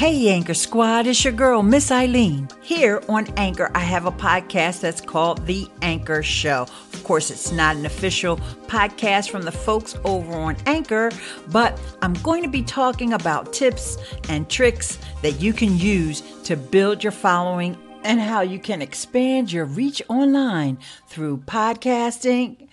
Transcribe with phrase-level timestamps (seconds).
[0.00, 2.50] Hey, Anchor Squad, it's your girl, Miss Ileane.
[2.62, 6.62] Here on Anchor, I have a podcast that's called The Anchor Show.
[6.94, 11.10] Of course, it's not an official podcast from the folks over on Anchor,
[11.48, 13.98] but I'm going to be talking about tips
[14.30, 19.52] and tricks that you can use to build your following and how you can expand
[19.52, 20.78] your reach online
[21.08, 22.68] through podcasting,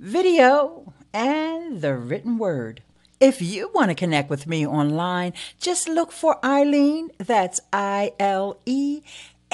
[0.00, 2.82] video, and the written word.
[3.22, 7.10] If you want to connect with me online, just look for Ileane.
[7.18, 9.02] That's I L E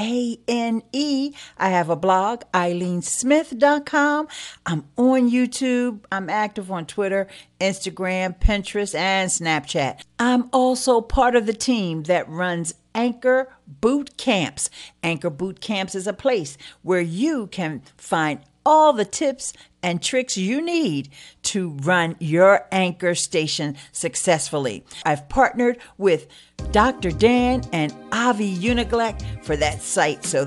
[0.01, 1.35] A N E.
[1.59, 4.29] I have a blog, ileanesmith.com.
[4.65, 6.01] I'm on YouTube.
[6.11, 7.27] I'm active on Twitter,
[7.61, 10.01] Instagram, Pinterest, and Snapchat.
[10.19, 14.71] I'm also part of the team that runs Anchor Boot Camps.
[15.03, 20.37] Anchor Boot Camps is a place where you can find all the tips and tricks
[20.37, 21.09] you need
[21.43, 24.85] to run your anchor station successfully.
[25.07, 26.27] I've partnered with
[26.71, 27.11] Dr.
[27.11, 30.45] Dan and Avi Uniglec for that site, so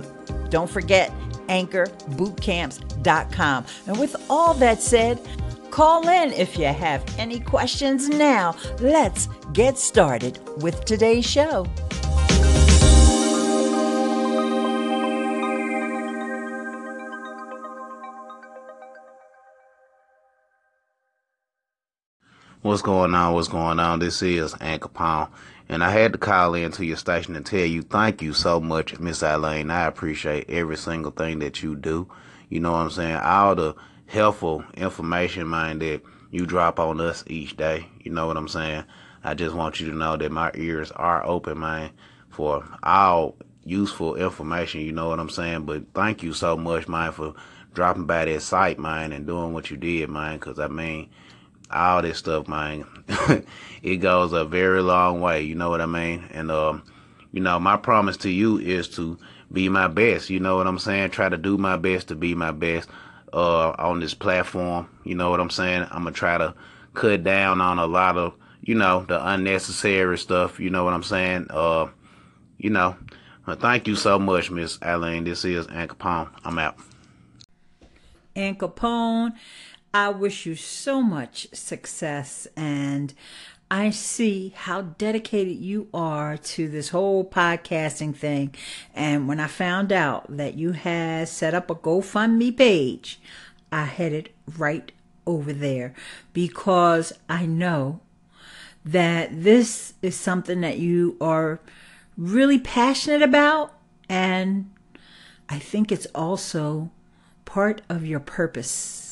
[0.50, 1.12] don't forget
[1.48, 3.66] anchorbootcamps.com.
[3.88, 5.20] And with all that said,
[5.72, 8.56] call in if you have any questions now.
[8.80, 11.66] Let's get started with today's show.
[22.64, 23.34] What's going on?
[23.34, 23.98] What's going on?
[23.98, 25.34] This is Anchor Pound.
[25.68, 29.00] And I had to call into your station and tell you thank you so much,
[29.00, 29.72] Miss Ileane.
[29.72, 32.08] I appreciate every single thing that you do.
[32.50, 33.16] You know what I'm saying?
[33.16, 33.74] All the
[34.06, 37.88] helpful information, man, that you drop on us each day.
[38.04, 38.84] You know what I'm saying?
[39.24, 41.90] I just want you to know that my ears are open, man,
[42.30, 44.82] for all useful information.
[44.82, 45.66] You know what I'm saying?
[45.66, 47.34] But thank you so much, man, for
[47.74, 51.10] dropping by that site, man, and doing what you did, man, because I mean,
[51.74, 52.86] all this stuff, man.
[53.84, 56.28] it goes a very long way, you know what I mean?
[56.32, 56.84] And um,
[57.32, 59.18] you know, my promise to you is to
[59.52, 61.12] be my best, you know what I'm saying?
[61.12, 62.90] Try to do my best to be my best
[63.34, 65.84] uh on this platform, you know what I'm saying?
[65.92, 66.54] I'm gonna try to
[66.94, 71.04] cut down on a lot of, you know, the unnecessary stuff, you know what I'm
[71.04, 71.48] saying?
[71.50, 71.88] Uh
[72.58, 72.96] you know,
[73.48, 75.26] uh, thank you so much, Miss Ileane.
[75.26, 76.30] This is Ann Capone.
[76.44, 76.78] I'm out.
[78.36, 79.34] Ann Capone.
[79.94, 83.14] I wish you so much success and
[83.70, 88.56] I see how dedicated you are to this whole podcasting thing.
[88.94, 93.20] And when I found out that you had set up a GoFundMe page,
[93.70, 94.94] I headed right
[95.28, 95.94] over there
[96.32, 98.00] because I know
[98.86, 101.60] that this is something that you are
[102.18, 103.74] really passionate about.
[104.08, 104.72] And
[105.50, 106.92] I think it's also
[107.44, 109.11] part of your purpose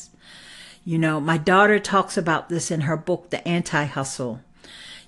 [0.84, 4.40] you know, my daughter talks about this in her book, The Anti Hustle.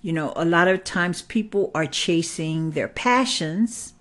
[0.03, 3.95] You know, a lot of times people are chasing their passions,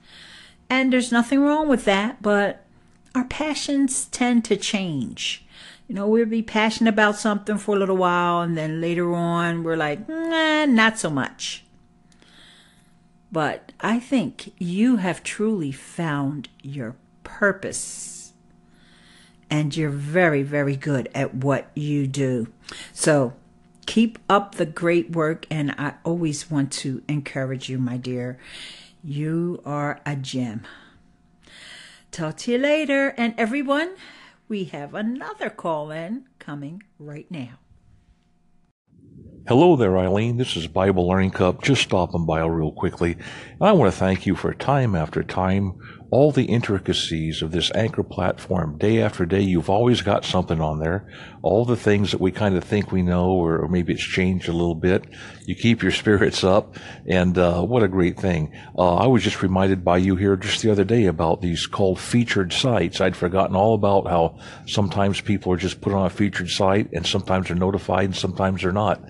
[0.69, 2.65] and there's nothing wrong with that, but
[3.13, 5.45] our passions tend to change.
[5.87, 9.63] You know, we'll be passionate about something for a little while, and then later on,
[9.63, 11.63] we're like, nah, not so much.
[13.31, 18.20] But I think you have truly found your purpose
[19.51, 22.47] and you're very, very good at what you do.
[22.93, 23.33] So
[23.85, 25.45] keep up the great work.
[25.51, 28.39] And I always want to encourage you, my dear.
[29.03, 30.65] You are a gem.
[32.11, 33.13] Talk to you later.
[33.17, 33.95] And everyone,
[34.47, 37.59] we have another call in coming right now.
[39.47, 40.37] Hello there, Ileane.
[40.37, 41.63] This is Bible Learning Cup.
[41.63, 43.13] Just stopping by real quickly.
[43.13, 45.73] And I want to thank you for time after time
[46.11, 49.39] all the intricacies of this anchor platform day after day.
[49.39, 51.07] You've always got something on there.
[51.41, 54.49] All the things that we kind of think we know, or, or maybe it's changed
[54.49, 55.05] a little bit.
[55.45, 56.75] You keep your spirits up,
[57.07, 58.53] and uh, what a great thing.
[58.77, 61.97] Uh, I was just reminded by you here just the other day about these called
[61.97, 62.99] featured sites.
[62.99, 67.07] I'd forgotten all about how sometimes people are just put on a featured site, and
[67.07, 69.01] sometimes they're notified, and sometimes they're not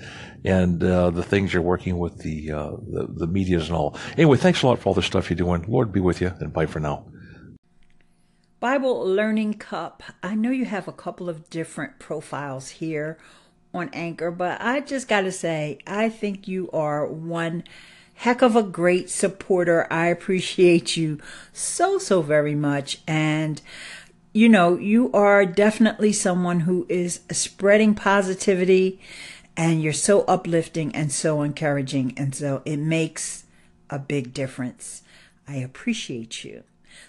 [0.44, 3.97] and uh, the things you're working with the, uh, the the medias and all.
[4.18, 5.65] Anyway, thanks a lot for all the stuff you're doing.
[5.68, 7.06] Lord be with you, and bye for now.
[8.60, 10.04] Bible Learning Cup.
[10.21, 13.18] I know you have a couple of different profiles here
[13.74, 17.63] on Anchor, but I just got to say, I think you are one
[18.13, 19.88] heck of a great supporter.
[19.89, 21.19] I appreciate you
[21.51, 23.00] so, so very much.
[23.07, 23.60] And,
[24.31, 29.01] you know, you are definitely someone who is spreading positivity
[29.56, 32.13] and you're so uplifting and so encouraging.
[32.18, 33.45] And so it makes
[33.89, 35.03] a big difference.
[35.48, 36.63] I appreciate you.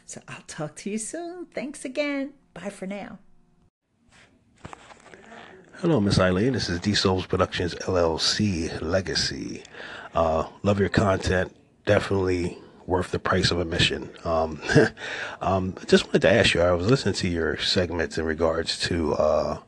[0.07, 1.47] So I'll talk to you soon.
[1.47, 2.33] Thanks again.
[2.55, 3.19] Bye for now.
[5.77, 6.53] Hello, Miss Ileane.
[6.53, 9.65] This is D Souls Productions LLC Legacy.
[10.15, 11.55] Uh, love your content.
[11.87, 14.11] definitely worth the price of admission.
[14.25, 14.61] Um,
[15.41, 16.61] um, just wanted to ask you.
[16.61, 19.59] I was listening to your segments in regards to uh,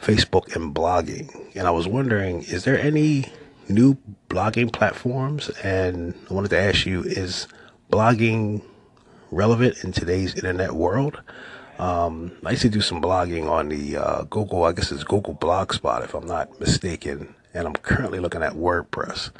[0.00, 3.26] Facebook and blogging, and I was wondering, is there any
[3.68, 3.96] new
[4.28, 5.50] blogging platforms?
[5.62, 7.48] And I wanted to ask you, is
[7.90, 8.62] blogging
[9.30, 11.20] relevant in today's internet world?
[11.78, 15.34] Um, I used to do some blogging on the uh, Google, I guess it's Google
[15.34, 19.30] Blogspot, if I'm not mistaken, and I'm currently looking at WordPress.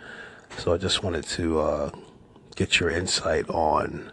[0.56, 1.90] So I just wanted to uh,
[2.56, 4.12] get your insight on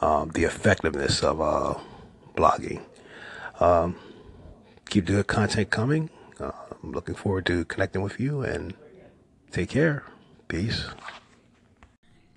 [0.00, 1.74] um, the effectiveness of uh,
[2.36, 2.82] blogging.
[3.60, 3.96] Um,
[4.88, 6.10] keep the content coming.
[6.40, 6.52] Uh,
[6.82, 8.74] I'm looking forward to connecting with you and
[9.50, 10.04] take care.
[10.48, 10.86] Peace.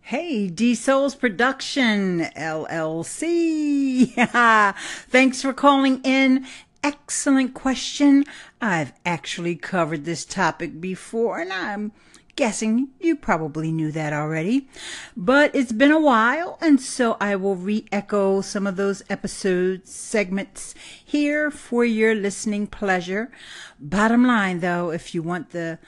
[0.02, 4.14] Hey, D Souls Production LLC.
[5.10, 6.46] Thanks for calling in.
[6.84, 8.26] Excellent question.
[8.60, 11.94] I've actually covered this topic before and I'm
[12.36, 14.68] guessing you probably knew that already.
[15.16, 19.88] But it's been a while, and so I will re echo some of those episode
[19.88, 20.74] segments
[21.04, 23.32] here for your listening pleasure.
[23.80, 25.80] Bottom line, though, if you want the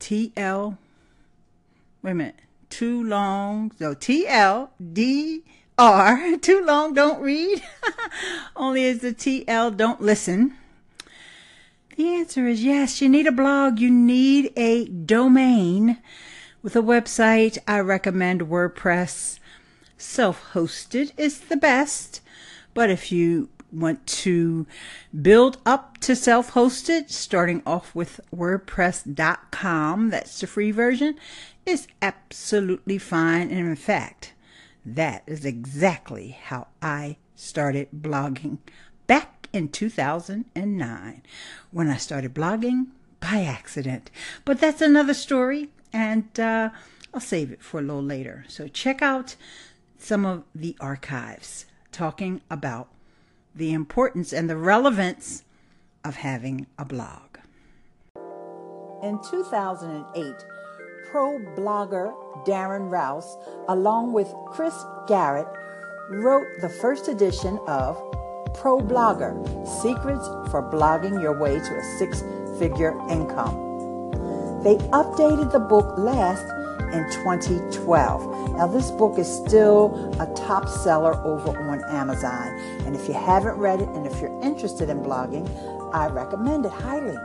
[0.00, 0.78] TL,
[2.02, 2.36] wait a minute,
[2.70, 5.42] too long, so TLD.
[5.78, 7.62] R, too long, don't read.
[8.56, 10.56] Only is the TL, don't listen.
[12.02, 13.00] The answer is yes.
[13.00, 13.78] You need a blog.
[13.78, 15.98] You need a domain.
[16.60, 19.38] With a website, I recommend WordPress.
[19.96, 22.20] Self hosted is the best.
[22.74, 24.66] But if you want to
[25.22, 31.14] build up to self hosted, starting off with WordPress.com, that's the free version,
[31.64, 33.48] is absolutely fine.
[33.48, 34.34] And in fact,
[34.84, 38.58] that is exactly how I started blogging
[39.06, 41.22] back in 2009
[41.70, 42.86] when I started blogging
[43.20, 44.10] by accident.
[44.44, 46.70] But that's another story, and uh,
[47.14, 48.44] I'll save it for a little later.
[48.48, 49.36] So check out
[49.98, 52.88] some of the archives talking about
[53.54, 55.44] the importance and the relevance
[56.04, 57.38] of having a blog.
[59.02, 60.34] In 2008,
[61.10, 62.12] pro blogger
[62.46, 63.36] Darren Rowse,
[63.68, 64.74] along with Chris
[65.06, 65.46] Garrett,
[66.10, 67.96] wrote the first edition of
[68.54, 69.34] Pro Blogger
[69.66, 72.22] Secrets for Blogging Your Way to a Six
[72.58, 74.60] Figure Income.
[74.62, 76.44] They updated the book last
[76.92, 78.56] in 2012.
[78.56, 82.48] Now, this book is still a top seller over on Amazon.
[82.86, 85.48] And if you haven't read it and if you're interested in blogging,
[85.94, 87.16] I recommend it highly.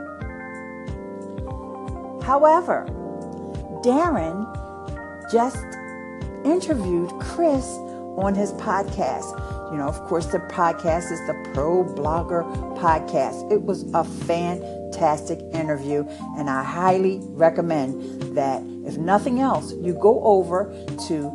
[2.23, 2.85] However,
[3.83, 4.45] Darren
[5.31, 5.63] just
[6.43, 7.77] interviewed Chris
[8.17, 9.31] on his podcast.
[9.71, 12.43] You know, of course, the podcast is the Pro Blogger
[12.77, 13.51] Podcast.
[13.51, 16.05] It was a fantastic interview,
[16.37, 20.65] and I highly recommend that, if nothing else, you go over
[21.07, 21.31] to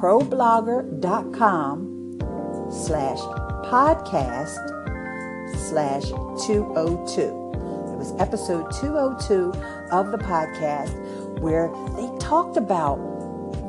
[0.00, 2.18] problogger.com
[2.70, 3.18] slash
[3.66, 4.56] podcast
[5.68, 6.04] slash
[6.46, 7.20] 202.
[7.22, 9.52] It was episode 202
[9.90, 10.94] of the podcast
[11.40, 12.98] where they talked about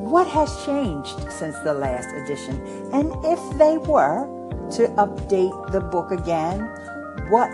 [0.09, 2.56] what has changed since the last edition?
[2.94, 4.25] And if they were
[4.71, 6.62] to update the book again,
[7.30, 7.51] what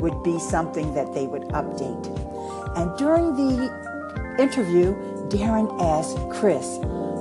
[0.00, 2.06] would be something that they would update?
[2.76, 3.70] And during the
[4.38, 4.94] interview,
[5.28, 6.78] Darren asked Chris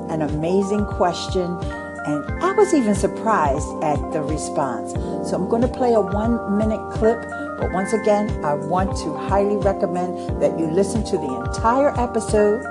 [0.09, 1.57] an amazing question,
[2.05, 4.93] and I was even surprised at the response.
[5.29, 7.21] So I'm going to play a one minute clip,
[7.59, 12.65] but once again, I want to highly recommend that you listen to the entire episode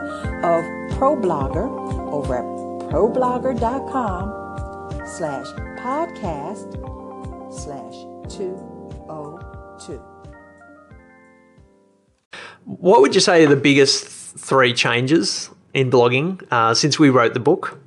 [0.44, 0.64] of
[0.98, 1.68] Pro Blogger
[2.12, 2.44] over at
[2.90, 4.40] problogger.com
[5.06, 5.46] slash
[5.78, 6.74] podcast
[7.52, 7.94] slash
[8.36, 10.02] 202.
[12.64, 17.34] What would you say are the biggest three changes in blogging uh, since we wrote
[17.34, 17.78] the book?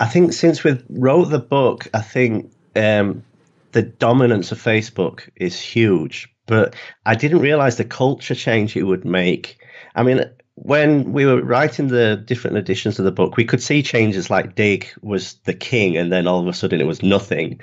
[0.00, 3.24] I think since we wrote the book, I think um,
[3.72, 6.28] the dominance of Facebook is huge.
[6.46, 6.74] But
[7.04, 9.58] I didn't realize the culture change it would make.
[9.94, 10.24] I mean,
[10.54, 14.54] when we were writing the different editions of the book, we could see changes like
[14.54, 17.60] Digg was the king, and then all of a sudden it was nothing.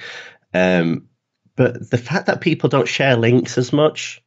[0.53, 1.07] Um,
[1.55, 4.21] but the fact that people don't share links as much,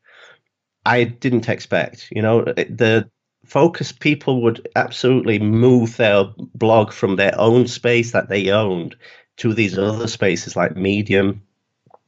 [0.84, 2.08] I didn't expect.
[2.10, 3.08] You know, the
[3.48, 6.24] focus people would absolutely move their
[6.54, 8.96] blog from their own space that they owned
[9.38, 11.42] to these other spaces like Medium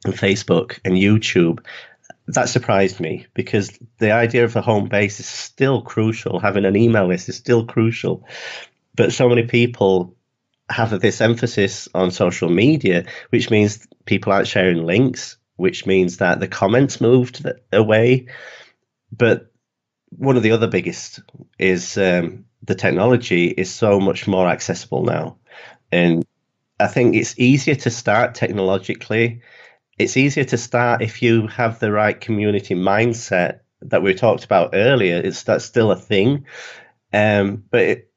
[0.05, 1.59] and Facebook and YouTube
[2.27, 6.39] that surprised me because the idea of a home base is still crucial.
[6.39, 8.25] Having an email list is still crucial.
[8.95, 10.15] But so many people
[10.69, 16.39] have this emphasis on social media, which means people aren't sharing links, which means that
[16.39, 18.27] the comments moved away.
[19.11, 19.50] But
[20.17, 21.21] one of the other biggest
[21.57, 25.37] is um, the technology is so much more accessible now.
[25.91, 26.25] And
[26.79, 29.41] I think it's easier to start technologically.
[29.97, 34.71] It's easier to start if you have the right community mindset that we talked about
[34.73, 35.21] earlier.
[35.23, 36.45] It's that's still a thing.
[37.13, 38.11] Um, but it,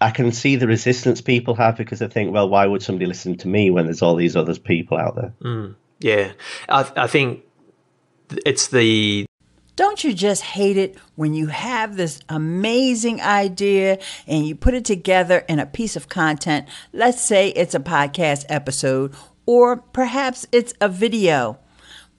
[0.00, 3.36] I can see the resistance people have because they think, well, why would somebody listen
[3.38, 5.34] to me when there's all these other people out there?
[5.42, 6.32] Mm, yeah,
[6.68, 7.44] I, I think
[8.46, 9.26] it's the
[9.76, 14.84] don't you just hate it when you have this amazing idea and you put it
[14.84, 16.68] together in a piece of content?
[16.92, 19.14] Let's say it's a podcast episode,
[19.46, 21.58] or perhaps it's a video.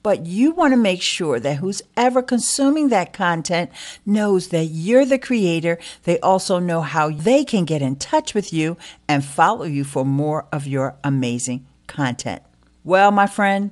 [0.02, 3.70] But you want to make sure that who's ever consuming that content
[4.04, 5.78] knows that you're the creator.
[6.02, 10.04] They also know how they can get in touch with you and follow you for
[10.04, 12.42] more of your amazing content.
[12.82, 13.70] Well, my friend,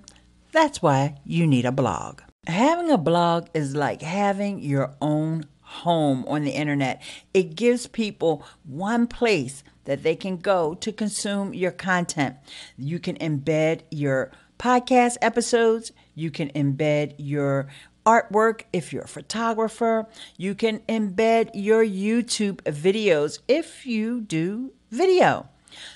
[0.53, 2.21] that's why you need a blog.
[2.51, 7.01] Having a blog is like having your own home on the internet.
[7.33, 12.35] It gives people one place that they can go to consume your content.
[12.77, 17.69] You can embed your podcast episodes, you can embed your
[18.05, 25.49] artwork if you're a photographer, you can embed your YouTube videos if you do video.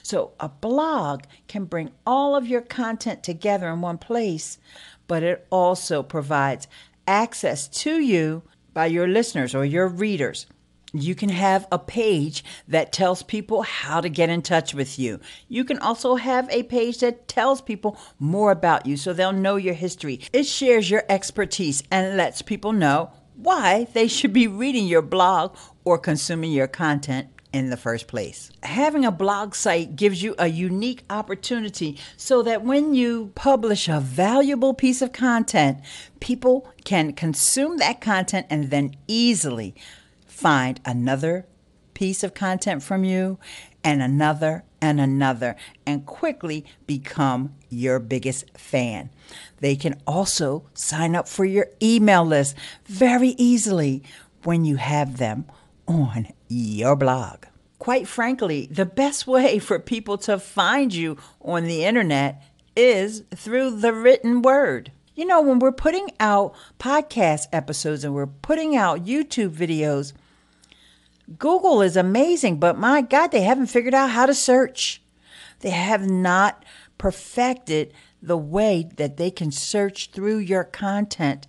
[0.05, 4.59] So, a blog can bring all of your content together in one place
[5.07, 6.69] but it also provides
[7.07, 8.43] access to you
[8.73, 10.47] by your listeners or your readers.
[10.93, 15.19] You can have a page that tells people how to get in touch with you.
[15.49, 19.57] You can also have a page that tells people more about you so they'll know
[19.57, 20.21] your history.
[20.33, 25.57] It shares your expertise and lets people know why they should be reading your blog
[25.85, 28.51] or consuming your content in the first place.
[28.65, 34.01] Having a blog site gives you a unique opportunity so that when you publish a
[34.01, 35.79] valuable piece of content,
[36.19, 39.73] people can consume that content and then easily
[40.27, 41.47] find another
[41.95, 43.39] piece of content from you
[43.85, 45.55] and another and another
[45.87, 49.11] and quickly become your biggest fan.
[49.61, 52.57] They can also sign up for your email list
[52.87, 54.03] very easily
[54.43, 55.47] when you have them
[55.87, 57.47] on your blog.
[57.79, 62.43] Quite frankly, the best way for people to find you on the internet
[62.77, 64.93] is through the written word.
[65.15, 70.13] You know, when we're putting out podcast episodes and we're putting out YouTube videos,
[71.39, 75.01] Google is amazing, but my God, they haven't figured out how to search.
[75.61, 76.65] They have not
[76.99, 81.47] perfected the way that they can search through your content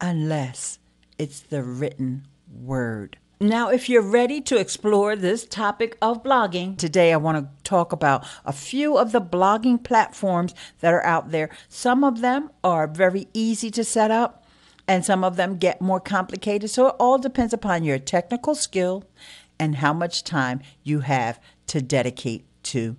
[0.00, 0.78] unless
[1.18, 3.18] it's the written word.
[3.44, 7.92] Now, if you're ready to explore this topic of blogging, today I want to talk
[7.92, 11.50] about a few of the blogging platforms that are out there.
[11.68, 14.46] Some of them are very easy to set up,
[14.88, 16.70] and some of them get more complicated.
[16.70, 19.04] So it all depends upon your technical skill
[19.58, 22.96] and how much time you have to dedicate to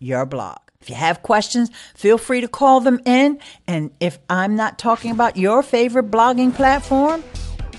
[0.00, 0.60] your blog.
[0.80, 3.38] If you have questions, feel free to call them in.
[3.66, 7.22] And if I'm not talking about your favorite blogging platform,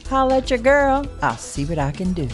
[0.07, 1.05] Holla at your girl.
[1.21, 2.29] I'll see what I can do.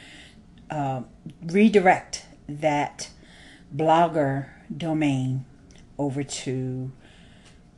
[0.70, 1.02] uh,
[1.42, 3.08] redirect that
[3.74, 5.44] blogger domain
[5.98, 6.92] over to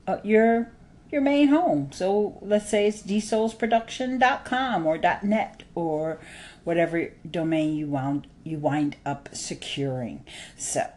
[0.07, 0.73] uh, your
[1.11, 1.91] your main home.
[1.93, 6.19] So let's say it's dsoulsproduction.com or .net or
[6.65, 10.25] whatever domain you wound you wind up securing.
[10.57, 10.91] So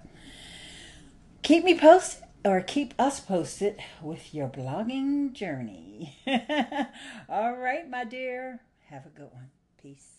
[1.41, 6.17] keep me posted or keep us posted with your blogging journey.
[7.29, 8.61] All right, my dear.
[8.89, 9.49] Have a good one.
[9.81, 10.18] Peace.